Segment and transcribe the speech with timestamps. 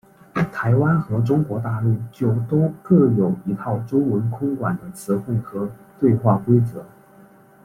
[0.51, 6.83] 台湾和中国大陆就都各有一套中文空管的词汇和对话规则。